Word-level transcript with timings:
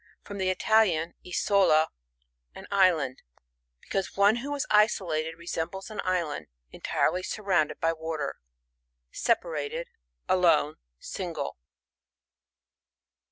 '(Fro(n 0.23 0.39
the 0.39 0.49
Itulian, 0.49 1.13
isola^ 1.23 1.89
an 2.55 2.65
idland; 2.71 3.17
becanee 3.91 4.17
one 4.17 4.35
who 4.37 4.55
is 4.55 4.65
isolated^ 4.71 5.35
lesembles 5.35 5.91
an 5.91 6.01
island 6.03 6.47
en 6.73 6.81
tirely 6.81 7.21
surrounded 7.21 7.79
by 7.79 7.93
water.) 7.93 8.37
Sepa 9.13 9.43
rated, 9.51 9.89
alone, 10.27 10.77
single. 10.97 11.55